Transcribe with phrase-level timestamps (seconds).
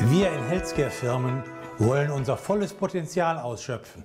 [0.00, 1.42] Wir in Healthcare-Firmen
[1.78, 4.04] wollen unser volles Potenzial ausschöpfen.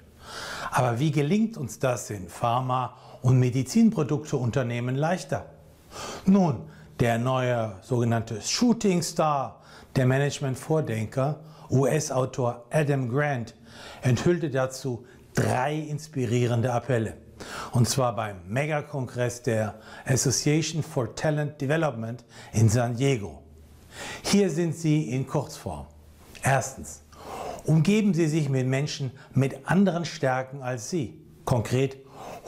[0.71, 5.45] Aber wie gelingt uns das in Pharma- und Medizinprodukteunternehmen leichter?
[6.25, 6.67] Nun,
[6.99, 9.61] der neue sogenannte Shooting Star,
[9.95, 13.53] der Management-Vordenker, US-Autor Adam Grant,
[14.01, 15.05] enthüllte dazu
[15.35, 17.17] drei inspirierende Appelle.
[17.71, 19.75] Und zwar beim Megakongress der
[20.05, 23.44] Association for Talent Development in San Diego.
[24.23, 25.85] Hier sind sie in Kurzform.
[26.41, 27.02] Erstens,
[27.66, 31.18] umgeben Sie sich mit Menschen mit anderen Stärken als Sie.
[31.45, 31.98] Konkret,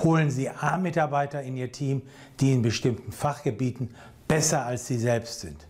[0.03, 2.01] holen Sie A-Mitarbeiter in Ihr Team,
[2.39, 3.95] die in bestimmten Fachgebieten
[4.27, 5.67] besser als Sie selbst sind.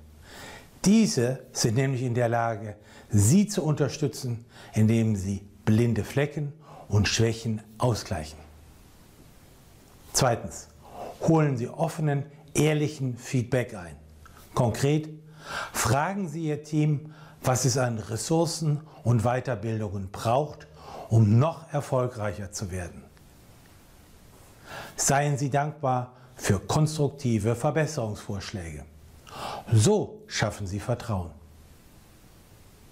[0.83, 2.75] Diese sind nämlich in der Lage,
[3.09, 6.53] Sie zu unterstützen, indem sie blinde Flecken
[6.87, 8.37] und Schwächen ausgleichen.
[10.13, 10.67] Zweitens,
[11.21, 13.95] holen Sie offenen, ehrlichen Feedback ein.
[14.53, 15.09] Konkret,
[15.73, 17.13] fragen Sie Ihr Team,
[17.43, 20.67] was es an Ressourcen und Weiterbildungen braucht,
[21.09, 23.03] um noch erfolgreicher zu werden.
[24.95, 28.85] Seien Sie dankbar für konstruktive Verbesserungsvorschläge.
[29.71, 31.31] So schaffen Sie Vertrauen.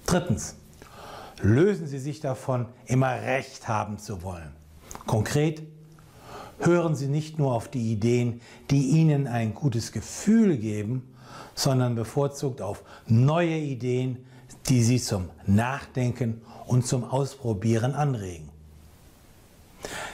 [0.05, 0.55] Drittens.
[1.41, 4.53] Lösen Sie sich davon, immer Recht haben zu wollen.
[5.05, 5.63] Konkret,
[6.59, 11.13] hören Sie nicht nur auf die Ideen, die Ihnen ein gutes Gefühl geben,
[11.55, 14.25] sondern bevorzugt auf neue Ideen,
[14.67, 18.49] die Sie zum Nachdenken und zum Ausprobieren anregen.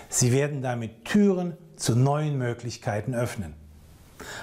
[0.10, 3.54] Sie werden damit Türen zu neuen Möglichkeiten öffnen.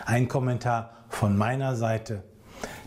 [0.05, 2.23] Ein Kommentar von meiner Seite.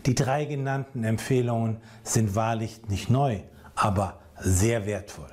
[0.06, 3.40] Die drei genannten Empfehlungen sind wahrlich nicht neu,
[3.74, 5.30] aber sehr wertvoll.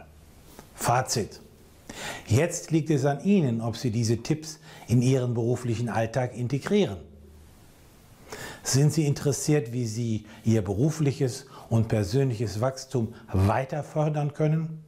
[0.76, 1.42] Fazit.
[2.28, 6.98] Jetzt liegt es an Ihnen, ob Sie diese Tipps in Ihren beruflichen Alltag integrieren.
[8.64, 14.84] Sind Sie interessiert, wie Sie Ihr berufliches und persönliches Wachstum weiter fördern können?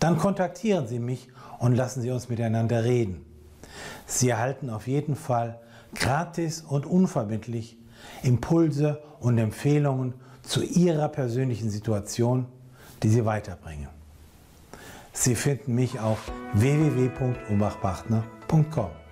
[0.00, 3.24] Dann kontaktieren Sie mich und lassen Sie uns miteinander reden.
[4.06, 5.60] Sie erhalten auf jeden Fall
[5.94, 7.78] gratis und unverbindlich
[8.22, 12.46] Impulse und Empfehlungen zu Ihrer persönlichen Situation,
[13.02, 13.88] die Sie weiterbringen.
[15.16, 16.18] Sie finden mich auf
[16.54, 19.03] www.umachpartner.com.